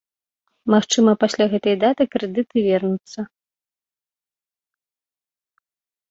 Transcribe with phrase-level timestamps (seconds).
[0.73, 3.25] Магчыма, пасля гэтай даты крэдыты вернуцца.